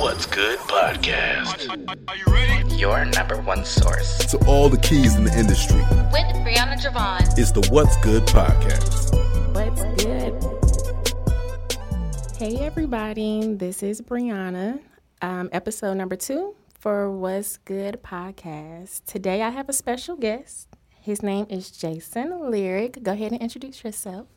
[0.00, 1.68] What's Good podcast.
[2.08, 2.74] Are, you ready?
[2.74, 4.16] Your number one source.
[4.30, 5.76] to all the keys in the industry.
[6.10, 7.38] with Brianna Javon.
[7.38, 9.12] It's the What's Good podcast.
[9.54, 10.32] What's good?
[12.38, 13.52] Hey, everybody.
[13.54, 14.80] This is Brianna,
[15.20, 19.04] um, episode number two for What's Good podcast.
[19.04, 20.68] Today I have a special guest.
[21.02, 23.02] His name is Jason Lyric.
[23.02, 24.28] Go ahead and introduce yourself.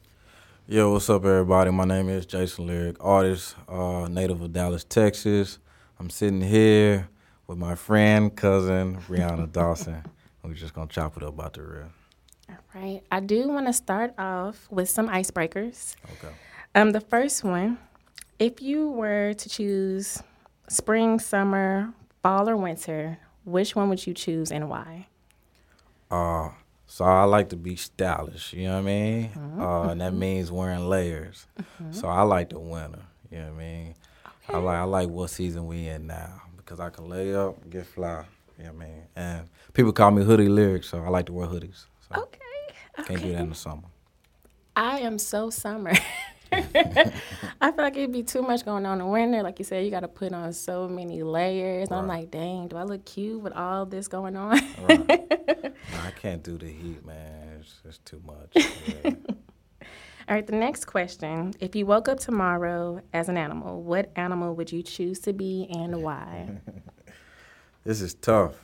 [0.65, 1.69] Yo, what's up, everybody?
[1.71, 5.59] My name is Jason Lyric, artist, uh, native of Dallas, Texas.
[5.99, 7.09] I'm sitting here
[7.47, 10.05] with my friend, cousin, Rihanna Dawson.
[10.41, 11.89] We're just gonna chop it up about the real.
[12.49, 13.01] All right.
[13.11, 15.97] I do want to start off with some icebreakers.
[16.13, 16.33] Okay.
[16.75, 17.77] Um, the first one,
[18.39, 20.23] if you were to choose
[20.69, 25.07] spring, summer, fall, or winter, which one would you choose and why?
[26.09, 26.51] Uh,
[26.93, 29.31] so I like to be stylish, you know what I mean?
[29.59, 31.47] Uh, and that means wearing layers.
[31.59, 31.95] Mhm.
[31.95, 33.95] So I like the winter, you know what I mean?
[34.27, 34.53] Okay.
[34.53, 37.87] I like I like what season we in now because I can lay up, get
[37.87, 38.25] fly,
[38.59, 39.03] you know what I mean?
[39.15, 41.85] And people call me hoodie lyrics, so I like to wear hoodies.
[42.07, 43.03] So Okay.
[43.07, 43.87] can't do that in the summer.
[44.75, 45.93] I am so summer.
[47.61, 49.43] I feel like it'd be too much going on in winter.
[49.43, 51.89] Like you said, you got to put on so many layers.
[51.89, 54.59] And I'm like, dang, do I look cute with all this going on?
[54.81, 55.29] Right.
[55.91, 57.57] No, I can't do the heat, man.
[57.59, 58.53] It's just too much.
[58.55, 59.11] Yeah.
[59.11, 61.53] all right, the next question.
[61.59, 65.67] If you woke up tomorrow as an animal, what animal would you choose to be
[65.69, 66.61] and why?
[67.83, 68.55] this is tough.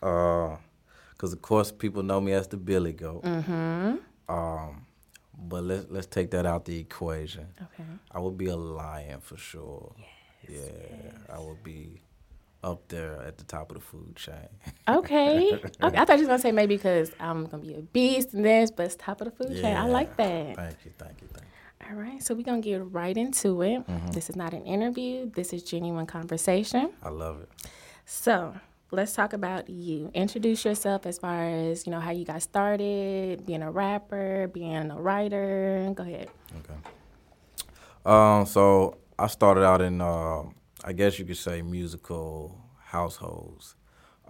[0.00, 3.22] Because, of course, people know me as the Billy Goat.
[3.22, 3.96] Mm-hmm.
[4.28, 4.85] Um,
[5.38, 7.46] but let's, let's take that out the equation.
[7.60, 7.88] Okay.
[8.10, 9.94] I would be a lion for sure.
[10.48, 12.02] Yes, yeah, I would be
[12.62, 14.48] up there at the top of the food chain.
[14.88, 15.52] Okay.
[15.54, 15.70] okay.
[15.82, 18.34] I thought you were going to say maybe because I'm going to be a beast
[18.34, 19.76] and this, but it's top of the food chain.
[19.76, 20.56] I like that.
[20.56, 21.46] Thank you, thank you, thank you.
[21.88, 23.86] All right, so we're gonna get right into it.
[23.86, 24.08] Mm-hmm.
[24.08, 26.90] This is not an interview, this is genuine conversation.
[27.02, 27.48] I love it.
[28.06, 28.54] So
[28.90, 30.10] let's talk about you.
[30.14, 34.90] Introduce yourself as far as, you know, how you got started, being a rapper, being
[34.90, 35.92] a writer.
[35.94, 36.28] Go ahead.
[36.58, 36.78] Okay.
[38.04, 40.42] Um, so I started out in, uh,
[40.84, 43.74] I guess you could say, musical households.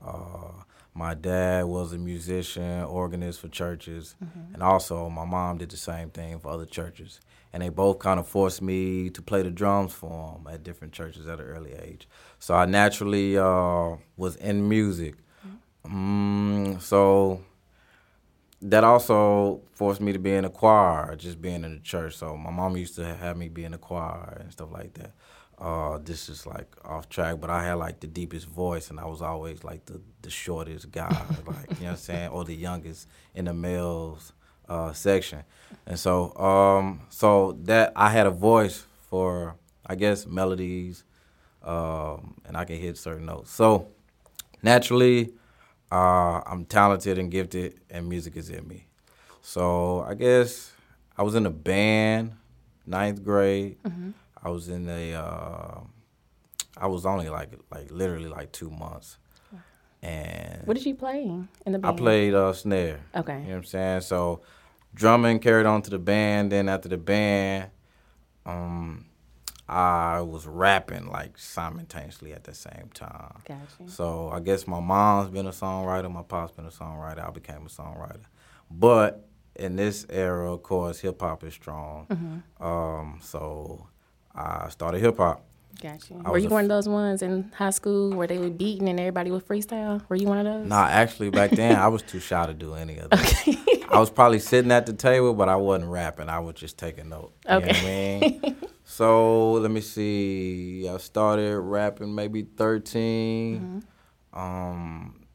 [0.03, 0.63] Uh,
[0.97, 4.17] my dad was a musician, organist for churches,
[4.55, 7.21] and also my mom did the same thing for other churches.
[7.53, 10.95] And they both kind of forced me to play the drums for them at different
[10.95, 12.09] churches at an early age.
[12.39, 15.17] So I naturally uh, was in music.
[15.87, 17.43] Mm, so
[18.63, 22.17] that also forced me to be in a choir, just being in the church.
[22.17, 25.13] So my mom used to have me be in the choir and stuff like that.
[25.59, 29.07] Uh, this is like off track, but I had like the deepest voice, and I
[29.07, 31.09] was always like the, the shortest guy,
[31.47, 34.33] like you know what I'm saying, or the youngest in the males
[34.69, 35.45] uh, section.
[35.87, 39.57] And so, um, so that I had a voice for,
[39.87, 41.05] I guess, melodies,
[41.63, 43.51] um, and I can hit certain notes.
[43.51, 43.89] So
[44.63, 45.33] naturally,
[45.91, 48.89] uh, I'm talented and gifted, and music is in me.
[49.41, 50.73] So I guess
[51.17, 52.33] I was in a band,
[52.87, 53.79] ninth grade.
[54.47, 55.81] I was in a, uh,
[56.77, 59.19] I was only like like literally like two months,
[60.03, 61.87] and What did you play in the band?
[61.87, 63.01] I played uh, snare.
[63.13, 63.39] Okay.
[63.39, 64.01] You know what I'm saying?
[64.03, 64.43] So
[64.95, 66.53] drumming carried on to the band.
[66.53, 67.71] Then after the band,
[68.45, 69.07] um,
[69.69, 73.43] I was rapping like simultaneously at the same time.
[73.49, 73.91] Gotcha.
[73.91, 77.27] So I guess my mom's been a songwriter, my pop's been a songwriter.
[77.27, 78.27] I became a songwriter.
[78.71, 82.07] But in this era, of course, hip hop is strong.
[82.07, 82.65] Mm-hmm.
[82.65, 83.89] Um, so
[84.37, 85.43] I started hip hop.
[85.81, 86.15] Gotcha.
[86.25, 88.99] I Were you one of those ones in high school where they were beating and
[88.99, 90.03] everybody would freestyle?
[90.09, 90.67] Were you one of those?
[90.67, 93.87] Nah, actually back then I was too shy to do any of that.
[93.91, 96.29] I was probably sitting at the table, but I wasn't rapping.
[96.29, 97.33] I was just taking note.
[97.45, 98.57] You know what I mean?
[98.85, 100.89] so let me see.
[100.89, 103.85] I started rapping maybe 13.
[104.33, 105.27] Um,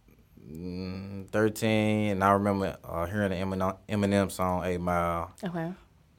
[0.43, 5.71] mm, 13, and I remember uh, hearing the Eminem, Eminem song Eight Mile, Okay.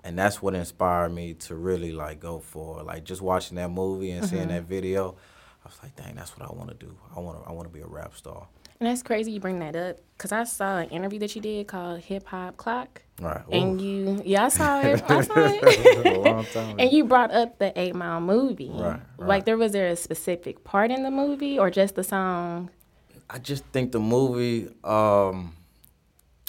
[0.04, 4.10] And that's what inspired me to really like go for like just watching that movie
[4.10, 5.16] and seeing that video.
[5.64, 6.96] I was like, dang, that's what I want to do.
[7.14, 8.48] I want to, I want to be a rap star.
[8.80, 11.68] And that's crazy you bring that up because I saw an interview that you did
[11.68, 13.02] called Hip Hop Clock.
[13.20, 13.40] Right.
[13.52, 15.04] And you, yeah, I saw it.
[15.08, 16.76] I saw it.
[16.80, 18.72] and you brought up the Eight Mile movie.
[18.74, 22.70] Right, Like, there was there a specific part in the movie or just the song?
[23.30, 25.54] I just think the movie, um,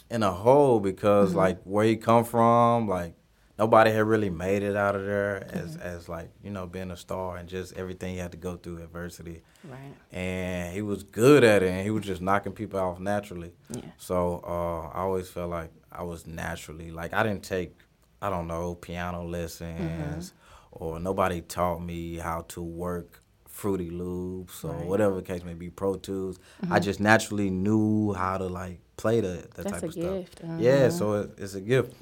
[0.09, 3.13] in a whole, because like where he come from, like
[3.59, 6.97] nobody had really made it out of there as as like you know being a
[6.97, 9.41] star and just everything you had to go through adversity.
[9.63, 9.93] Right.
[10.11, 13.53] And he was good at it, and he was just knocking people off naturally.
[13.69, 13.81] Yeah.
[13.97, 17.75] So uh, I always felt like I was naturally like I didn't take
[18.21, 20.33] I don't know piano lessons
[20.71, 24.85] or nobody taught me how to work Fruity Loops or Right.
[24.87, 26.39] whatever the case may be, Pro Tools.
[26.71, 30.03] I just naturally knew how to like play the that That's type a of stuff.
[30.15, 30.41] gift.
[30.57, 31.93] Yeah, so it, it's a gift.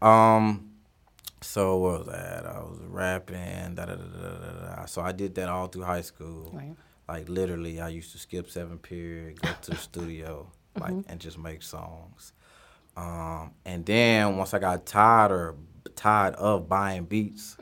[0.00, 0.70] Um,
[1.46, 2.44] so what was that?
[2.46, 3.74] I was rapping.
[3.76, 4.84] Da, da, da, da, da, da.
[4.86, 6.50] So I did that all through high school.
[6.52, 6.74] Right.
[7.08, 11.38] Like literally, I used to skip seven period, go to the studio, like and just
[11.38, 12.32] make songs.
[12.96, 15.54] Um, and then once I got tired or
[15.94, 17.56] tired of buying beats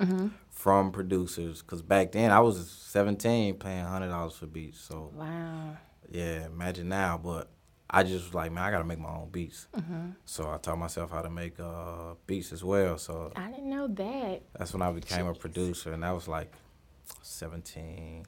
[0.50, 4.80] from producers, because back then I was 17 paying hundred dollars for beats.
[4.80, 5.76] So Wow.
[6.10, 7.18] yeah, imagine now.
[7.22, 7.50] But
[7.94, 9.66] I just was like, man, I gotta make my own beats.
[10.24, 12.98] So I taught myself how to make uh, beats as well.
[12.98, 14.42] So I didn't know that.
[14.58, 16.52] that's when I became a producer, and that was like
[17.22, 18.24] 17.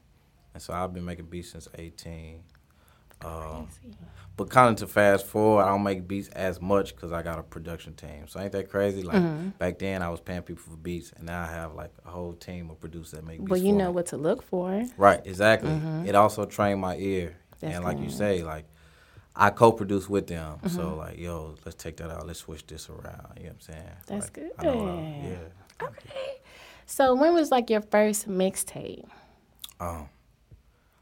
[0.54, 2.42] And so I've been making beats since 18.
[3.24, 3.68] Um,
[4.36, 7.38] but kind of to fast forward, I don't make beats as much because I got
[7.38, 8.28] a production team.
[8.28, 9.02] So ain't that crazy?
[9.02, 9.48] Like Mm-hmm.
[9.58, 12.34] back then, I was paying people for beats, and now I have like a whole
[12.34, 13.50] team of producers that make beats.
[13.50, 13.94] Well, you know me.
[13.94, 14.84] what to look for.
[14.98, 15.80] Right, exactly.
[16.04, 18.66] It also trained my ear, That's and like you say, like
[19.36, 20.60] I co-produce with them.
[20.66, 20.98] So Mm-hmm.
[20.98, 22.26] like, yo, let's take that out.
[22.26, 23.34] Let's switch this around.
[23.36, 23.90] You know what I'm saying?
[24.06, 24.50] That's Like, good.
[24.58, 25.36] I know yeah.
[25.82, 26.40] Okay.
[26.86, 29.04] So when was like your first mixtape?
[29.80, 30.08] Um,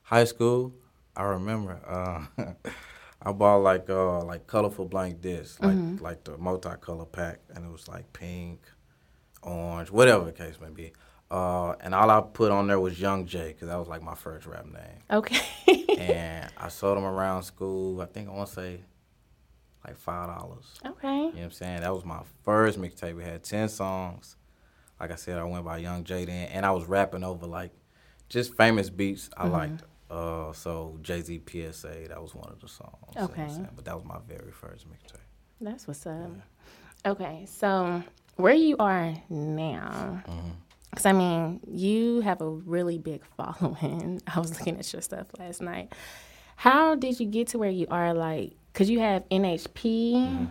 [0.03, 0.75] high school,
[1.17, 2.43] I remember uh,
[3.23, 6.05] I bought like uh like colorful blank discs, like Mm-hmm.
[6.05, 8.61] like the multicolor pack, and it was like pink,
[9.43, 10.93] orange, whatever the case may be.
[11.35, 14.15] Uh, and all I put on there was Young J because that was like my
[14.15, 15.01] first rap name.
[15.11, 15.41] Okay.
[15.99, 18.01] and I sold them around school.
[18.01, 18.81] I think I want to say
[19.85, 20.65] like five dollars.
[20.87, 21.09] okay.
[21.09, 21.81] You know what I'm saying?
[21.81, 23.17] That was my first mixtape.
[23.17, 24.37] We had ten songs.
[25.01, 27.73] Like I said, I went by Young J then, and I was rapping over like
[28.29, 29.83] just famous beats I liked.
[30.11, 32.95] Uh, so Jay Z PSA, that was one of the songs.
[33.15, 33.53] you know what I'm Okay.
[33.55, 33.69] saying?
[33.75, 35.19] But that was my very first mixtape.
[35.61, 36.31] That's what's up.
[37.05, 38.03] Okay, so
[38.37, 40.51] where you are now, Mm-hmm.
[40.94, 44.20] Because I mean, you have a really big following.
[44.32, 45.93] I was looking at your stuff last night.
[46.56, 48.14] How did you get to where you are?
[48.14, 50.44] Like, because you have NHP, Mm-hmm.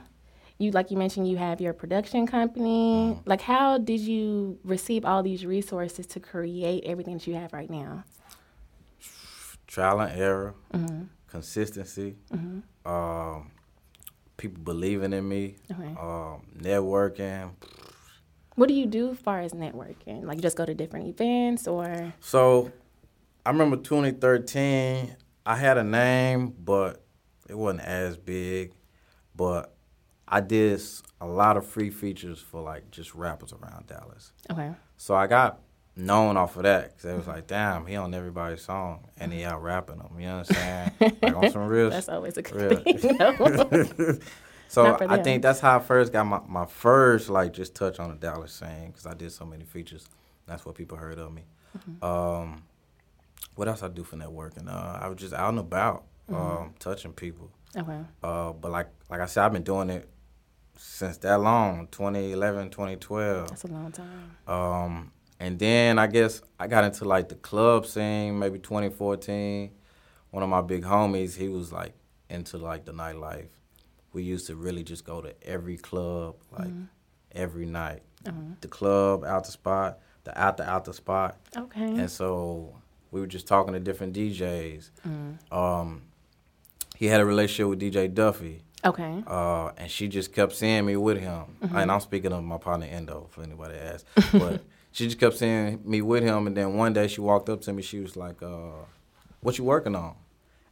[0.59, 3.13] you like you mentioned, you have your production company.
[3.15, 3.29] Mm-hmm.
[3.29, 7.69] Like, how did you receive all these resources to create everything that you have right
[7.69, 8.03] now?
[9.67, 11.03] Trial and error, Mm-hmm.
[11.27, 12.15] consistency,
[12.85, 13.49] um,
[14.37, 15.87] people believing in me, Okay.
[15.99, 17.51] um, networking,
[18.55, 20.23] What do you do as far as networking?
[20.23, 22.71] Like, you just go to different events, or So
[23.45, 25.15] I remember 2013,
[25.45, 27.03] I had a name, but
[27.49, 28.73] it wasn't as big.
[29.35, 29.73] But
[30.27, 30.81] I did
[31.19, 34.31] a lot of free features for like just rappers around Dallas.
[34.51, 35.59] okay, So I got
[35.95, 39.43] known off of that because it was like, damn, he on everybody's song and he
[39.43, 40.09] out rapping them.
[40.19, 41.17] You know what I'm saying?
[41.21, 42.81] like on some real that's always a real.
[42.83, 44.21] good thing.
[44.73, 48.09] so I think that's how I first got my, my first like just touch on
[48.09, 50.05] the Dallas scene because I did so many features.
[50.47, 51.43] That's what people heard of me.
[51.77, 52.03] Mm-hmm.
[52.03, 52.63] Um,
[53.55, 54.67] what else I do for networking?
[54.67, 56.35] Uh, I was just out and about, Mm-hmm.
[56.63, 57.51] um, touching people.
[57.75, 60.07] okay, Uh, but like like I said, I've been doing it
[60.77, 63.49] since that long, 2011, 2012.
[63.49, 64.31] that's a long time.
[64.47, 65.11] Um,
[65.41, 69.71] and then I guess I got into like the club scene, maybe 2014.
[70.31, 71.93] One of my big homies, he was like
[72.29, 73.49] into like the nightlife.
[74.13, 76.71] We used to really just go to every club, like
[77.33, 78.03] every night.
[78.61, 81.37] The club, out the spot, the out the out the spot.
[81.57, 81.83] Okay.
[81.83, 82.75] And so
[83.11, 84.89] we were just talking to different DJs.
[85.51, 86.03] Um,
[86.95, 88.61] he had a relationship with DJ Duffy.
[88.85, 89.23] Okay.
[89.25, 91.57] Uh, and she just kept seeing me with him.
[91.63, 91.75] Mm-hmm.
[91.75, 94.31] And I'm speaking of my partner Endo, for anybody that asks.
[94.39, 96.47] But she just kept seeing me with him.
[96.47, 97.81] And then one day she walked up to me.
[97.81, 98.85] She was like, uh,
[99.41, 100.15] "What you working on?"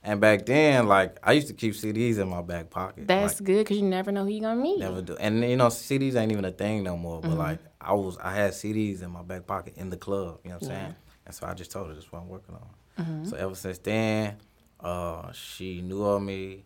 [0.04, 3.08] And back then, like I used to keep CDs in my back pocket.
[3.08, 4.80] That's like, good because you never know who you're gonna meet.
[4.80, 5.16] Never do.
[5.18, 7.22] And you know, CDs ain't even a thing no more.
[7.22, 7.30] Mm-hmm.
[7.30, 10.40] But like I was, I had CDs in my back pocket in the club.
[10.44, 10.96] You know what I'm saying?
[11.28, 13.06] And so I just told her this is what I'm working on.
[13.06, 13.26] Mm-hmm.
[13.26, 14.38] So ever since then,
[14.80, 16.66] uh, she knew of me.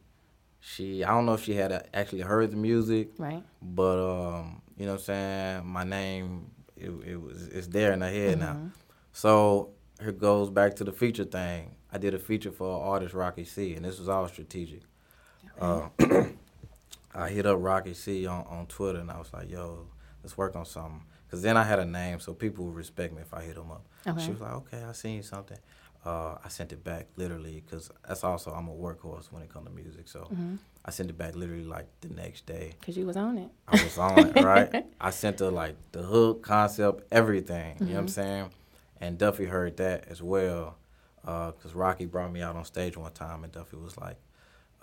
[0.61, 3.43] She, I don't know if she had uh, actually heard the music, Right.
[3.61, 5.65] but um, you know what I'm saying.
[5.67, 8.71] My name, it, it was, it's there in her head now.
[9.11, 9.69] So
[10.01, 11.74] it goes back to the feature thing.
[11.95, 14.81] I did a feature for artist Rocky C, and this was all strategic.
[15.61, 15.87] Uh,
[17.15, 19.87] I hit up Rocky C on, on Twitter, and I was like, "Yo,
[20.21, 23.21] let's work on something." Cause then I had a name, so people would respect me
[23.21, 23.85] if I hit them up.
[24.05, 24.25] Okay.
[24.25, 25.57] She was like, "Okay, I seen something."
[26.05, 29.67] Uh, I sent it back literally, cause that's also I'm a workhorse when it comes
[29.67, 30.09] to music.
[30.09, 30.29] So
[30.83, 32.73] I sent it back literally like the next day.
[32.77, 33.49] Because you was on it.
[33.69, 34.85] I was on it, right?
[34.99, 37.77] I sent her like the hook, concept, everything.
[37.79, 38.49] You know what I'm saying?
[38.99, 40.75] And Duffy heard that as well,
[41.25, 44.17] Uh, because Rocky brought me out on stage one time, and Duffy was like,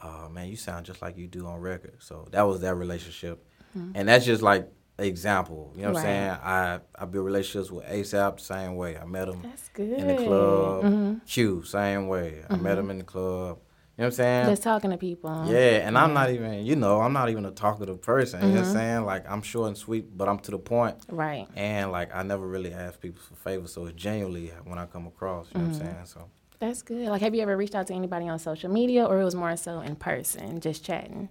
[0.03, 3.45] uh, "Man, you sound just like you do on record." So that was that relationship,
[3.77, 3.93] mm-hmm.
[3.95, 4.69] and that's just like
[4.99, 5.73] an example.
[5.77, 6.09] You know what Right.
[6.09, 6.41] I'm saying?
[6.43, 8.97] I I built relationships with ASAP the same way.
[8.99, 9.99] I met him That's good.
[9.99, 11.15] in the club, mm-hmm.
[11.27, 12.43] Q, same way.
[12.51, 12.81] I met mm-hmm.
[12.81, 13.59] him in the club.
[14.03, 14.47] You know what I'm saying?
[14.49, 15.45] Just talking to people.
[15.47, 18.43] Yeah, and I'm not even, you know, I'm not even a talkative person.
[18.43, 19.05] You know what I'm saying?
[19.05, 20.97] Like, I'm short and sweet, but I'm to the point.
[21.09, 21.47] Right.
[21.55, 25.07] And, like, I never really ask people for favors, so it's genuinely when I come
[25.07, 26.07] across, you know what I'm saying?
[26.07, 26.29] So,
[26.59, 27.11] That's good.
[27.11, 29.57] Like, have you ever reached out to anybody on social media, or it was more
[29.57, 31.29] so in person, just chatting?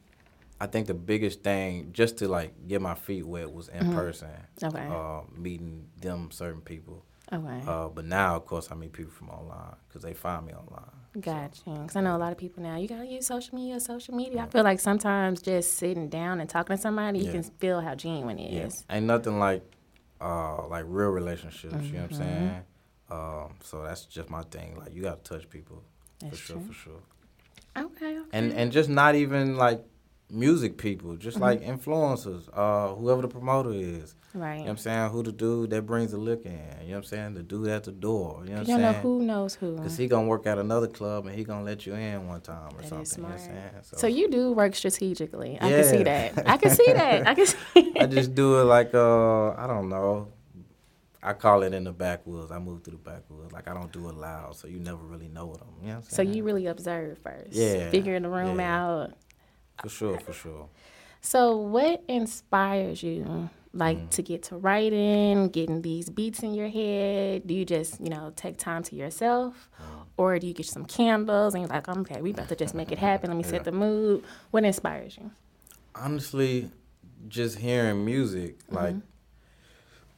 [0.61, 4.29] I think the biggest thing, just to, like, get my feet wet, was in person.
[4.63, 4.87] Okay.
[4.89, 7.03] Uh, meeting them certain people.
[7.33, 7.63] Okay.
[7.67, 11.00] Uh, but now, of course, I meet people from online because they find me online.
[11.19, 11.61] Gotcha.
[11.65, 14.15] Because I know a lot of people now, you got to use social media, social
[14.15, 14.43] media.
[14.43, 17.31] I feel like sometimes just sitting down and talking to somebody, you Yeah.
[17.33, 18.85] can feel how genuine it is.
[18.89, 19.63] Ain't nothing like
[20.21, 22.17] uh like real relationships, you know what I'm Mm-hmm.
[22.17, 22.63] saying?
[23.09, 24.77] Um, so that's just my thing.
[24.79, 25.83] Like you gotta touch people.
[26.21, 26.65] That's for sure, true.
[26.67, 27.01] for sure.
[27.77, 28.17] Okay.
[28.19, 28.29] okay.
[28.31, 29.83] And and just not even like
[30.31, 31.43] music people, just Mm-hmm.
[31.43, 34.15] like influencers, uh, whoever the promoter is.
[34.33, 34.53] right.
[34.53, 35.09] You know what I'm saying?
[35.11, 37.33] Who the dude that brings the liquor in, you know what I'm saying?
[37.35, 39.01] The dude at the door, you know what I'm don't know saying?
[39.03, 39.77] who knows who.
[39.77, 42.71] Cause he gonna work at another club and he gonna let you in one time
[42.77, 43.17] or That something.
[43.17, 43.45] You know what I'm
[43.83, 43.83] saying?
[43.83, 45.57] So you do work strategically.
[45.61, 46.47] I can see that.
[46.49, 47.27] I can see that.
[47.27, 50.29] I can see I just do it like uh I don't know.
[51.23, 52.49] I call it in the backwoods.
[52.51, 53.51] I move through the backwoods.
[53.53, 55.67] Like I don't do it loud, so you never really know what I'm.
[55.81, 57.53] You know what I'm So you really observe first.
[57.53, 58.81] Yeah, Figuring the room yeah.
[58.81, 59.11] out.
[59.81, 60.69] For sure, for sure.
[61.21, 64.09] So what inspires you like Mm.
[64.11, 67.45] to get to writing, getting these beats in your head?
[67.47, 69.69] Do you just, you know, take time to yourself?
[69.79, 69.85] Mm.
[70.17, 72.91] Or do you get some candles and you're like, okay, we about to just make
[72.91, 73.29] it happen.
[73.29, 74.23] Let me set the mood.
[74.51, 75.31] What inspires you?
[75.95, 76.69] Honestly,
[77.27, 78.75] just hearing music, Mm-hmm.
[78.75, 78.95] like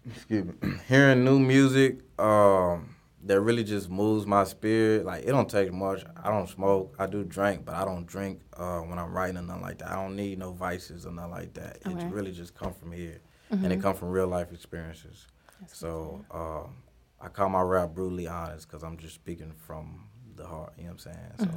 [0.10, 0.54] excuse me,
[0.88, 2.93] hearing new music, um,
[3.26, 5.06] that really just moves my spirit.
[5.06, 6.04] Like it don't take much.
[6.22, 6.96] I don't smoke.
[7.00, 9.92] I do drink, but I don't drink uh, when I'm writing or nothing like that.
[9.92, 11.78] I don't need no vices or nothing like that.
[11.86, 12.06] Okay.
[12.06, 15.28] It really just come from here, and it come from real life experiences.
[15.68, 16.76] so um,
[17.22, 20.74] I call my rap brutally honest because I'm just speaking from the heart.
[20.78, 21.32] You know what I'm saying?
[21.40, 21.50] So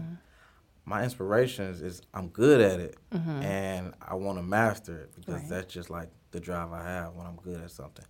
[0.85, 5.49] my inspirations is I'm good at it, and I want to master it because Right.
[5.49, 8.05] that's just like the drive I have when I'm good at something.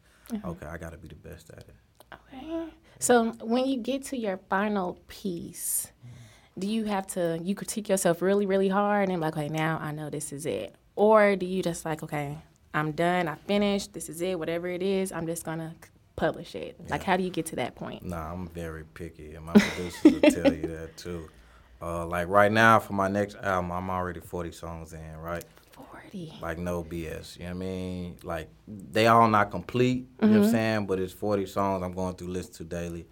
[0.45, 1.75] Okay, I got to be the best at it.
[2.13, 2.65] Okay.
[2.99, 5.93] So when you get to your final piece,
[6.59, 9.93] do you have to you critique yourself really, really hard and like, okay, now I
[9.93, 10.75] know this is it?
[10.95, 12.39] Or do you just like, okay,
[12.73, 15.75] I'm done, I finished, this is it, whatever it is, I'm just gonna
[16.17, 16.81] publish it.
[16.89, 18.05] Like how do you get to that point?
[18.05, 21.29] Nah, I'm very picky, and my producers will tell you that too.
[21.81, 25.45] Uh, like right now, for my next album, I'm already 40 songs in, right?
[26.41, 27.39] Like no BS.
[27.39, 28.17] You know what I mean?
[28.23, 30.07] Like they all not complete.
[30.21, 30.87] You know what I'm saying?
[30.87, 33.07] But it's 40 songs I'm going through listen to daily,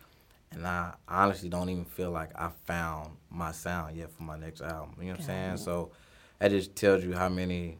[0.52, 4.60] and I honestly don't even feel like I found my sound yet for my next
[4.60, 4.94] album.
[4.98, 5.56] You know what I'm saying?
[5.58, 5.90] So
[6.38, 7.78] that just tells you how many.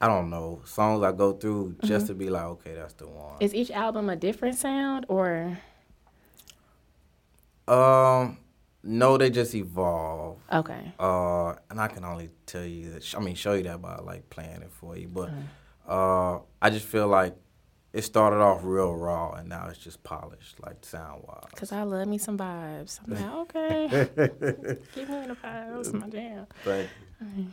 [0.00, 3.34] I don't know songs I go through just to be like, okay, that's the one.
[3.40, 5.58] Is each album a different sound or
[7.66, 8.38] Um,
[8.88, 10.38] no, they just evolve.
[10.52, 10.92] okay?
[10.98, 13.14] Uh, and I can only tell you that.
[13.16, 15.08] I mean, show you that by like playing it for you.
[15.08, 15.30] But
[15.86, 17.36] uh, I just feel like
[17.92, 21.50] it started off real raw, and now it's just polished, like sound wise.
[21.54, 23.00] Cause I love me some vibes.
[23.06, 26.46] I'm like, okay, keep me in the vibes, my jam.
[26.64, 26.88] Thank
[27.36, 27.46] you.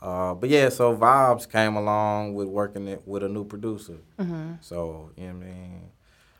[0.00, 3.98] Uh, but yeah, so vibes came along with working it with a new producer.
[4.18, 4.54] Mm-hmm.
[4.60, 5.90] So you know what I mean.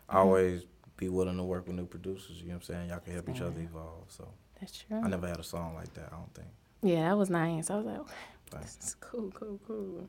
[0.09, 0.65] I always
[1.03, 2.37] be willing to work with new producers.
[2.41, 2.89] You know what I'm saying?
[2.91, 4.05] Y'all can help each other evolve.
[4.09, 4.29] So
[4.61, 5.01] That's true.
[5.03, 6.11] I never had a song like that.
[6.13, 6.49] I don't think.
[6.83, 7.71] Yeah, that was nice.
[7.71, 8.13] I was like, okay,
[8.51, 8.77] Thanks.
[8.77, 10.09] this is cool, cool, cool.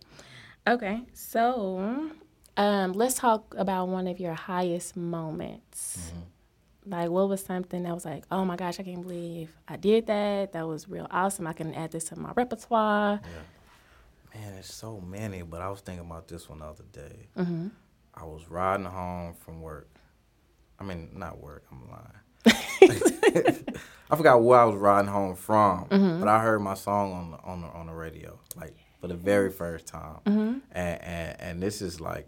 [0.68, 2.10] Okay, so
[2.58, 6.12] um, let's talk about one of your highest moments.
[6.86, 10.08] Like, what was something that was like, oh my gosh, I can't believe I did
[10.08, 10.54] that.
[10.54, 11.48] That was real awesome.
[11.48, 13.20] I can add this to my repertoire.
[13.24, 14.40] Yeah.
[14.42, 17.28] Man, it's so many, but I was thinking about this one the other day.
[17.38, 17.68] Mm-hmm.
[18.16, 19.93] I was riding home from work.
[20.84, 22.20] I mean, not work, I'm lying.
[24.12, 26.20] I forgot where I was riding home from, Mm-hmm.
[26.20, 29.16] but I heard my song on the, on the, on the radio, like for the
[29.16, 30.18] very first time.
[30.26, 30.58] Mm-hmm.
[30.72, 32.28] And, and and this is like,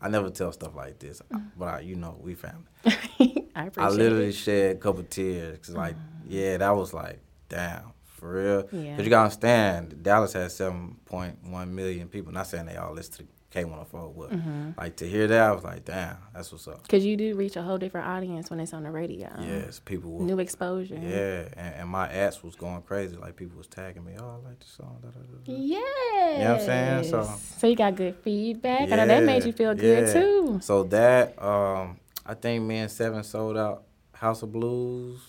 [0.00, 1.46] I never tell stuff like this, Mm-hmm.
[1.58, 2.64] but I, you know, we family.
[3.56, 4.32] I I literally it.
[4.34, 8.68] shed a couple tears, cause like, yeah, that was like, damn, for real.
[8.72, 8.96] Yeah.
[8.96, 12.32] Cause you gotta understand, Dallas has seven point one million people.
[12.32, 14.70] Not saying they all listen to K one hundred four, but Mm-hmm.
[14.76, 16.88] like to hear that, I was like, damn, that's what's up.
[16.88, 19.28] Cause you do reach a whole different audience when it's on the radio.
[19.40, 20.20] Yes, people.
[20.22, 20.96] New exposure.
[21.00, 23.14] Yeah, and, and my ass was going crazy.
[23.16, 24.98] Like people was tagging me, oh, I like the song.
[25.02, 25.52] Da, da, da, da.
[25.56, 26.40] Yes.
[26.40, 27.04] what I'm saying?
[27.10, 28.90] So- so you got good feedback.
[28.90, 30.12] I know that made you feel good yeah.
[30.12, 30.58] too.
[30.60, 35.20] So that, um, I think me and Seven sold out House of Blues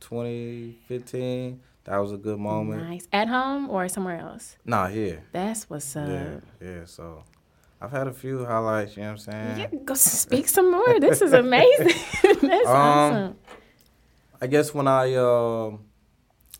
[0.00, 1.60] 2015.
[1.84, 2.82] That was a good moment.
[2.88, 3.06] Nice.
[3.12, 4.56] At home or somewhere else?
[4.64, 5.22] Nah, here.
[5.32, 6.08] That's what's up.
[6.08, 6.84] Yeah, yeah.
[6.86, 7.22] So
[7.80, 8.96] I've had a few highlights.
[8.96, 9.58] You know what I'm saying?
[9.58, 10.98] Yeah, go speak some more.
[11.00, 11.92] This is amazing.
[12.22, 13.36] That's Um, awesome.
[14.40, 15.76] I guess when I uh,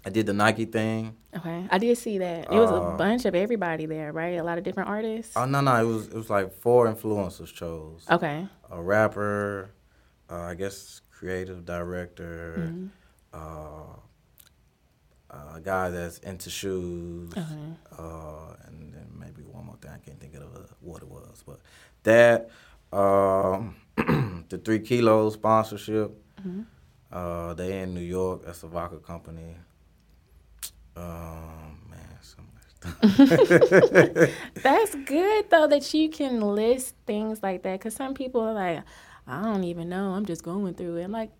[0.04, 1.16] I did the Nike thing.
[1.36, 2.44] Okay, I did see that.
[2.50, 4.36] It was a Uh, bunch of everybody there, right?
[4.38, 5.32] A lot of different artists.
[5.36, 8.04] Oh no, no, it was it was like four influencers chose.
[8.10, 8.46] Okay.
[8.70, 9.70] A rapper,
[10.30, 12.86] uh, I guess creative director, Mm-hmm.
[13.34, 13.96] uh,
[15.56, 18.94] a guy that's into shoes, uh, and
[19.26, 19.90] maybe one more thing.
[19.92, 21.60] I can't think of uh, what it was, but
[22.04, 22.48] that
[22.92, 23.76] um,
[24.48, 26.12] the three kilos sponsorship.
[26.40, 26.62] Mm-hmm.
[27.10, 28.44] Uh, they in New York.
[28.44, 29.54] That's a vodka company.
[30.96, 34.30] Um, man, so much.
[34.62, 38.82] That's good though that you can list things like that because some people are like,
[39.26, 40.12] I don't even know.
[40.12, 41.04] I'm just going through it.
[41.04, 41.30] I'm like,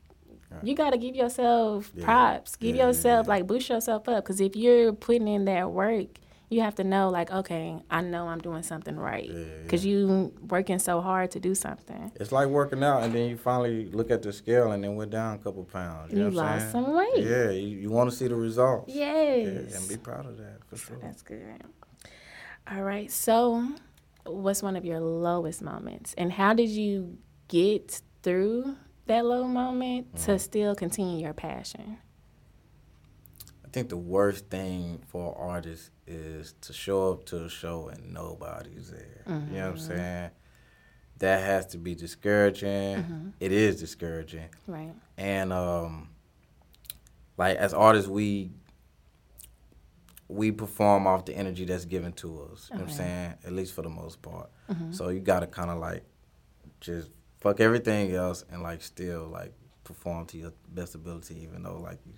[0.63, 2.05] you got to give yourself Yeah.
[2.05, 2.57] props.
[2.57, 3.31] Give yeah, yourself yeah.
[3.35, 6.07] like boost yourself up because if you're putting in that work,
[6.49, 10.33] you have to know like, okay, I know I'm doing something right Yeah, because you
[10.49, 12.13] working so hard to do something.
[12.17, 15.11] It's like working out, and then you finally look at the scale, and then went
[15.11, 16.13] down a couple pounds.
[16.13, 17.25] You, You know lost some weight.
[17.25, 18.93] Yeah, you, you want to see the results.
[18.95, 19.71] Yes.
[19.71, 20.99] Yeah, and be proud of that for sure.
[21.03, 21.63] That's good.
[22.71, 23.11] All right.
[23.11, 23.67] So,
[24.25, 28.77] what's one of your lowest moments, and how did you get through
[29.07, 30.25] that low moment Mm.
[30.27, 31.99] to still continue your passion?
[33.65, 37.89] I think the worst thing for an artist is to show up to a show
[37.89, 39.23] and nobody's there.
[39.27, 39.87] You know what I'm Mm-hmm.
[39.87, 40.31] saying?
[41.19, 42.69] That has to be discouraging.
[42.99, 43.29] Mm-hmm.
[43.41, 44.49] It is discouraging.
[44.67, 44.95] Right.
[45.17, 46.09] and um
[47.39, 48.51] like as artists we
[50.29, 53.53] we perform off the energy that's given to us you know what i'm saying at
[53.53, 54.51] least for the most part
[54.91, 56.03] so you gotta kind of like
[56.81, 59.53] just fuck everything else and like still like
[59.85, 62.13] perform to your best ability even though like you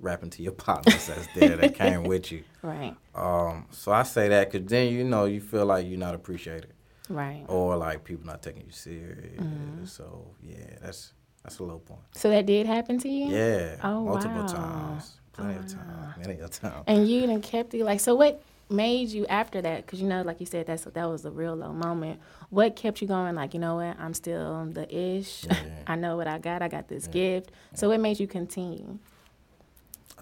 [0.00, 2.94] rapping to your partners that's there that came with you Right.
[3.14, 6.72] um so i say that because then you know you feel like you're not appreciated
[7.08, 7.44] Right.
[7.48, 11.12] or like people not taking you serious so yeah that's
[11.42, 13.26] that's a low point So that did happen to you.
[13.32, 14.46] yeah, Oh, multiple wow.
[14.46, 16.82] times, plenty of times, many of times.
[16.88, 18.16] And you done kept it like so.
[18.16, 19.86] What made you after that?
[19.86, 22.18] Because you know, like you said, that's that was a real low moment.
[22.50, 23.36] What kept you going?
[23.36, 23.96] Like you know what?
[24.00, 25.44] I'm still the ish.
[25.44, 25.54] Yeah.
[25.86, 26.62] I know what I got.
[26.62, 27.52] I got this gift.
[27.74, 28.98] So what made you continue?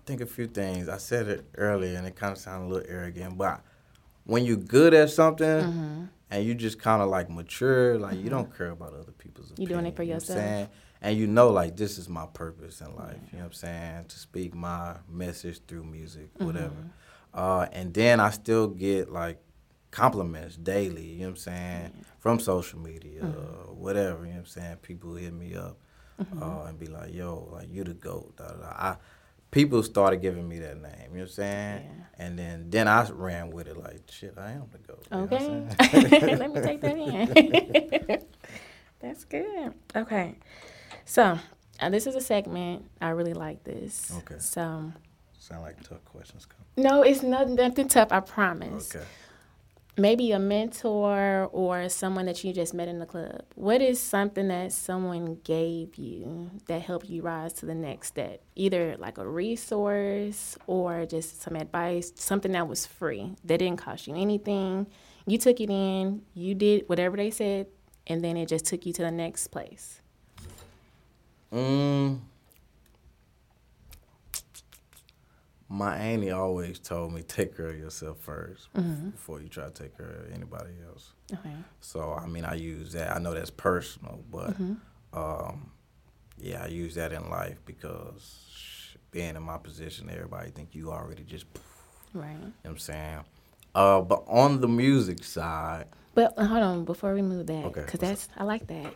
[0.05, 0.91] I think a few things.
[0.91, 3.63] I said it earlier, and it kind of sounded a little arrogant, but
[4.25, 6.05] when you're good at something Mm-hmm.
[6.31, 9.53] and you just kind of like mature, like you don't care about other people's.
[9.57, 10.39] You doing it opinion, for you know what I'm yourself.
[10.39, 10.69] saying?
[11.01, 13.17] And you know, like this is my purpose in life.
[13.33, 14.05] You know what I'm saying?
[14.09, 16.45] To speak my message through music, Mm-hmm.
[16.47, 16.75] whatever.
[17.33, 19.39] Uh, and then I still get like
[19.91, 21.07] compliments daily.
[21.07, 22.05] You know what I'm saying?
[22.19, 23.71] From social media, Mm-hmm.
[23.71, 24.21] or whatever.
[24.27, 24.77] You know what I'm saying?
[24.83, 25.79] People hit me up
[26.43, 28.67] uh, and be like, "Yo, like you the goat." Da, da, da.
[28.69, 28.97] I,
[29.55, 30.93] people started giving me that name.
[30.93, 31.83] You know what I'm saying?
[31.85, 32.25] Yeah.
[32.27, 35.25] And then then I ran with it like, "Shit, I am the goat." You know
[35.25, 36.37] what I'm Okay.
[36.37, 38.25] Let me take that in.
[39.01, 39.75] That's good.
[39.95, 40.37] Okay.
[41.05, 41.39] So,
[41.81, 42.85] uh, this is a segment.
[43.01, 44.13] I really like this.
[44.19, 44.37] Okay.
[44.39, 44.93] So,
[45.39, 46.65] Sound like tough questions come.
[46.77, 48.95] no, it's nothing, nothing tough, I promise.
[48.95, 49.05] Okay.
[49.97, 53.43] Maybe a mentor or someone that you just met in the club.
[53.55, 58.43] What is something that someone gave you that helped you rise to the next step?
[58.57, 64.09] Either like a resource or just some advice, something that was free, that didn't cost
[64.09, 64.89] you anything.
[65.27, 67.69] You took it in, you did whatever they said,
[68.09, 70.01] and then it just took you to the next place.
[71.53, 72.19] Mm.
[75.75, 79.11] My auntie always told me take care of yourself 1st Mm-hmm.
[79.11, 81.13] before you try to take care of anybody else.
[81.33, 81.55] Okay.
[81.81, 83.15] So I mean, I use that.
[83.15, 85.19] I know that's personal, but Mm-hmm.
[85.19, 85.71] um,
[86.39, 91.23] yeah, I use that in life because being in my position, everybody think you already
[91.25, 91.47] just.
[92.13, 92.31] Right.
[92.33, 93.21] You know what I'm saying?
[93.75, 97.81] Uh, but on the music side, But uh, hold on, before we move that, Okay,
[97.81, 98.95] because what's that's I like that.